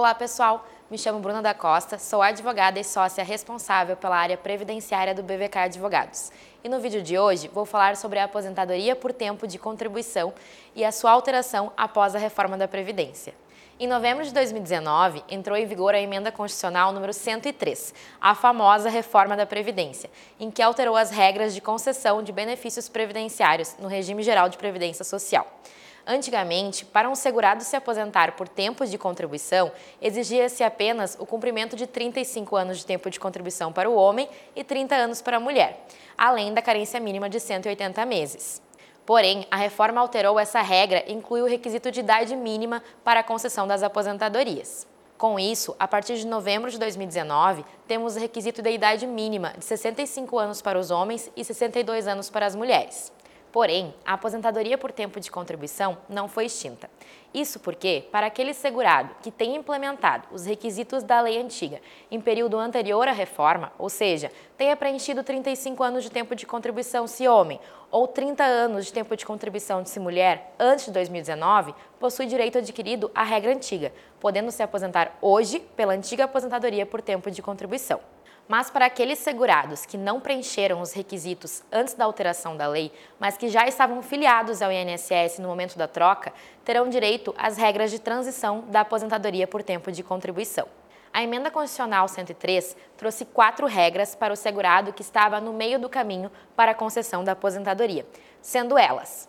[0.00, 0.66] Olá, pessoal.
[0.90, 5.58] Me chamo Bruna da Costa, sou advogada e sócia responsável pela área previdenciária do BVK
[5.58, 6.32] Advogados.
[6.64, 10.32] E no vídeo de hoje vou falar sobre a aposentadoria por tempo de contribuição
[10.74, 13.34] e a sua alteração após a reforma da Previdência.
[13.78, 19.36] Em novembro de 2019, entrou em vigor a emenda constitucional número 103, a famosa reforma
[19.36, 24.48] da Previdência, em que alterou as regras de concessão de benefícios previdenciários no regime geral
[24.48, 25.46] de previdência social.
[26.12, 29.70] Antigamente, para um segurado se aposentar por tempos de contribuição,
[30.02, 34.64] exigia-se apenas o cumprimento de 35 anos de tempo de contribuição para o homem e
[34.64, 35.86] 30 anos para a mulher,
[36.18, 38.60] além da carência mínima de 180 meses.
[39.06, 43.24] Porém, a reforma alterou essa regra e inclui o requisito de idade mínima para a
[43.24, 44.88] concessão das aposentadorias.
[45.16, 49.64] Com isso, a partir de novembro de 2019, temos o requisito da idade mínima de
[49.64, 53.12] 65 anos para os homens e 62 anos para as mulheres.
[53.52, 56.88] Porém, a aposentadoria por tempo de contribuição não foi extinta.
[57.32, 62.58] Isso porque, para aquele segurado que tem implementado os requisitos da lei antiga em período
[62.58, 67.60] anterior à reforma, ou seja, tenha preenchido 35 anos de tempo de contribuição se homem
[67.90, 73.10] ou 30 anos de tempo de contribuição se mulher antes de 2019, possui direito adquirido
[73.14, 78.00] à regra antiga, podendo se aposentar hoje pela antiga aposentadoria por tempo de contribuição.
[78.50, 83.36] Mas para aqueles segurados que não preencheram os requisitos antes da alteração da lei, mas
[83.36, 86.32] que já estavam filiados ao INSS no momento da troca,
[86.64, 90.66] terão direito às regras de transição da aposentadoria por tempo de contribuição.
[91.12, 95.88] A emenda constitucional 103 trouxe quatro regras para o segurado que estava no meio do
[95.88, 98.04] caminho para a concessão da aposentadoria,
[98.42, 99.28] sendo elas: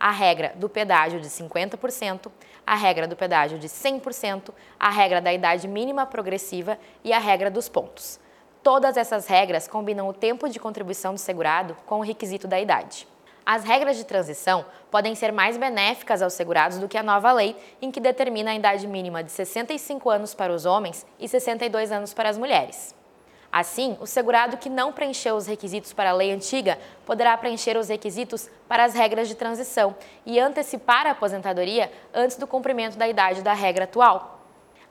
[0.00, 2.32] a regra do pedágio de 50%,
[2.66, 7.48] a regra do pedágio de 100%, a regra da idade mínima progressiva e a regra
[7.48, 8.23] dos pontos.
[8.64, 13.06] Todas essas regras combinam o tempo de contribuição do segurado com o requisito da idade.
[13.44, 17.54] As regras de transição podem ser mais benéficas aos segurados do que a nova lei,
[17.82, 22.14] em que determina a idade mínima de 65 anos para os homens e 62 anos
[22.14, 22.94] para as mulheres.
[23.52, 27.90] Assim, o segurado que não preencheu os requisitos para a lei antiga poderá preencher os
[27.90, 33.42] requisitos para as regras de transição e antecipar a aposentadoria antes do cumprimento da idade
[33.42, 34.33] da regra atual.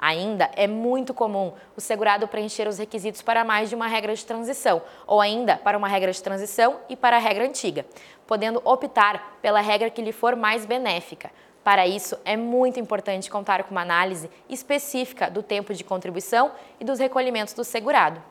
[0.05, 4.25] Ainda é muito comum o segurado preencher os requisitos para mais de uma regra de
[4.25, 7.85] transição, ou ainda para uma regra de transição e para a regra antiga,
[8.27, 11.31] podendo optar pela regra que lhe for mais benéfica.
[11.63, 16.83] Para isso, é muito importante contar com uma análise específica do tempo de contribuição e
[16.83, 18.21] dos recolhimentos do segurado.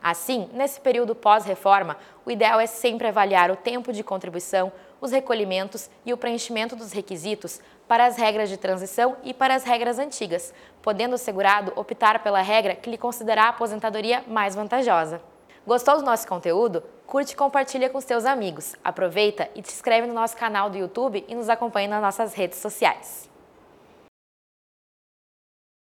[0.00, 5.88] Assim, nesse período pós-reforma, o ideal é sempre avaliar o tempo de contribuição, os recolhimentos
[6.04, 10.52] e o preenchimento dos requisitos para as regras de transição e para as regras antigas,
[10.82, 15.20] podendo o segurado optar pela regra que lhe considerar a aposentadoria mais vantajosa.
[15.66, 16.82] Gostou do nosso conteúdo?
[17.06, 18.74] Curte e compartilha com seus amigos.
[18.82, 22.58] Aproveita e se inscreve no nosso canal do YouTube e nos acompanhe nas nossas redes
[22.58, 23.28] sociais.